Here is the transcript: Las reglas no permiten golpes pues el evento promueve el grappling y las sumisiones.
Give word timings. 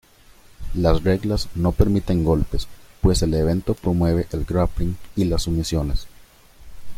Las 0.73 1.03
reglas 1.03 1.47
no 1.53 1.73
permiten 1.73 2.23
golpes 2.23 2.67
pues 3.01 3.21
el 3.21 3.35
evento 3.35 3.75
promueve 3.75 4.25
el 4.31 4.45
grappling 4.45 4.97
y 5.15 5.25
las 5.25 5.43
sumisiones. 5.43 6.07